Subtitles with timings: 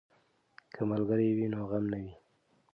[0.73, 2.13] که ملګری وي نو غم نه وي.